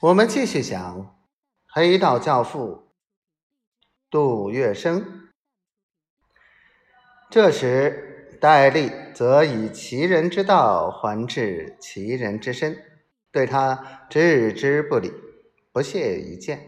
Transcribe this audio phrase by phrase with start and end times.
[0.00, 1.14] 我们继续讲
[1.68, 2.88] 黑道教父
[4.08, 5.04] 杜月笙。
[7.28, 12.78] 这时，戴笠则以其人之道还治其人之身，
[13.30, 15.12] 对他置之不理，
[15.70, 16.62] 不屑一见。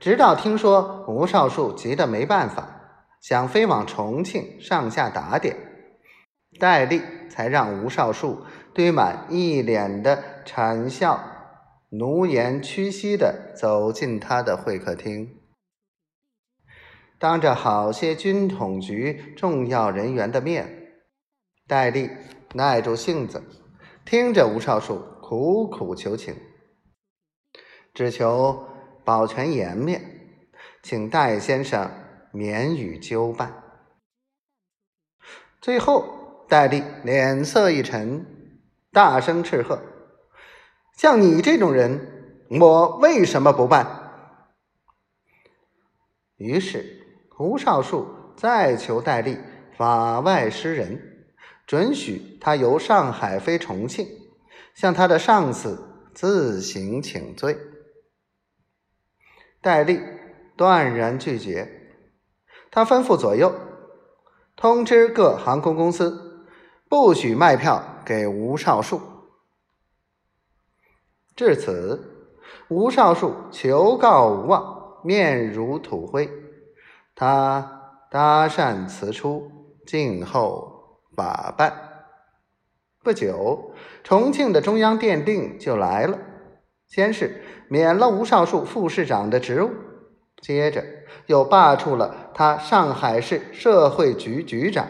[0.00, 5.56] 直到听说吴少树急得没办法，想飞往重庆上下打点，
[6.58, 7.00] 戴笠
[7.30, 8.44] 才让吴少树
[8.74, 11.36] 堆满一脸的谄笑。
[11.90, 15.40] 奴颜屈膝地走进他的会客厅，
[17.18, 20.92] 当着好些军统局重要人员的面，
[21.66, 22.10] 戴笠
[22.52, 23.42] 耐住性子，
[24.04, 26.36] 听着吴少树苦苦求情，
[27.94, 28.68] 只求
[29.02, 30.02] 保全颜面，
[30.82, 31.90] 请戴先生
[32.32, 33.62] 免予纠办。
[35.62, 38.26] 最后，戴笠脸色一沉，
[38.92, 39.82] 大声斥喝。
[40.98, 43.86] 像你这种人，我为什么不办？
[46.34, 48.04] 于是胡少树
[48.36, 49.38] 再求戴笠
[49.76, 51.28] 法外施人，
[51.68, 54.08] 准许他由上海飞重庆，
[54.74, 57.56] 向他的上司自行请罪。
[59.60, 60.00] 戴笠
[60.56, 61.94] 断然拒绝，
[62.72, 63.54] 他吩咐左右
[64.56, 66.44] 通知各航空公司，
[66.88, 69.00] 不许卖票给吴少树。
[71.38, 72.34] 至此，
[72.66, 76.28] 吴少树求告无望，面如土灰。
[77.14, 79.48] 他搭讪辞出，
[79.86, 81.72] 静候法办。
[83.04, 83.72] 不久，
[84.02, 86.18] 重庆的中央电令就来了，
[86.88, 89.70] 先是免了吴少树副市长的职务，
[90.42, 90.84] 接着
[91.26, 94.88] 又罢黜了他上海市社会局局长，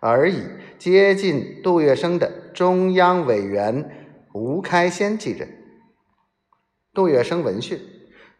[0.00, 0.42] 而以
[0.76, 4.02] 接近杜月笙的中央委员。
[4.34, 5.48] 吴开先继任，
[6.92, 7.80] 杜月笙闻讯，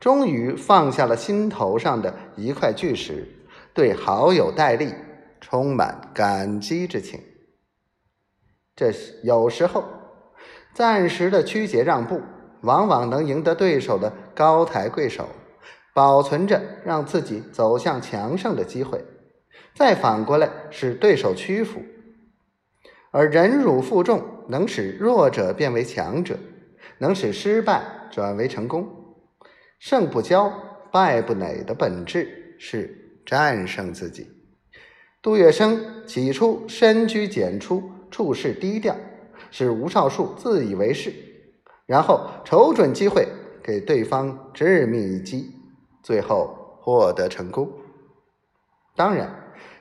[0.00, 3.28] 终于放下了心头上的一块巨石，
[3.72, 4.92] 对好友戴笠
[5.40, 7.20] 充满感激之情。
[8.74, 9.84] 这是有时候，
[10.74, 12.20] 暂时的曲解让步，
[12.62, 15.28] 往往能赢得对手的高抬贵手，
[15.94, 18.98] 保存着让自己走向强盛的机会；
[19.76, 21.80] 再反过来使对手屈服。
[23.14, 26.36] 而忍辱负重，能使弱者变为强者，
[26.98, 27.80] 能使失败
[28.10, 28.88] 转为成功。
[29.78, 30.52] 胜不骄，
[30.90, 34.26] 败不馁的本质是战胜自己。
[35.22, 38.96] 杜月笙起初深居简出，处事低调，
[39.52, 41.14] 使吴少树自以为是，
[41.86, 43.28] 然后瞅准机会
[43.62, 45.52] 给对方致命一击，
[46.02, 47.70] 最后获得成功。
[48.96, 49.32] 当然，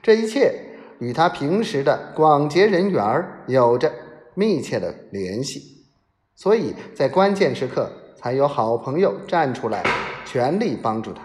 [0.04, 0.70] 这一切。
[1.00, 3.92] 与他平时的广结人缘有着
[4.36, 5.62] 密切的联系，
[6.36, 9.84] 所以在关键时刻才有好朋友站出来，
[10.26, 11.22] 全力帮助他。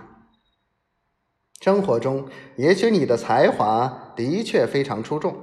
[1.61, 2.27] 生活中，
[2.57, 5.35] 也许你的才华的确非常出众，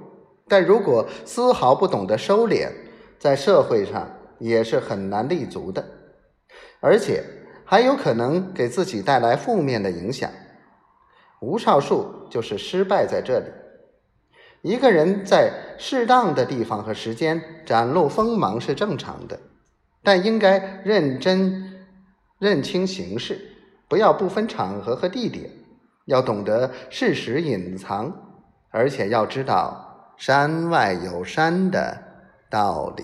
[0.48, 2.70] 但如果丝毫不懂得收敛，
[3.20, 4.10] 在社会上
[4.40, 5.86] 也是很难立足的，
[6.80, 7.24] 而且
[7.66, 10.30] 还有可能给自己带来负面的影响。
[11.42, 13.46] 吴少树就是失败在这里。
[14.66, 19.40] 一个人在适当的地方和时间展露锋芒是正常的，
[20.02, 21.86] 但应该认真
[22.40, 23.40] 认清形势，
[23.88, 25.52] 不要不分场合和地点，
[26.06, 28.12] 要懂得适时隐藏，
[28.72, 31.96] 而且要知道山外有山的
[32.50, 33.04] 道理。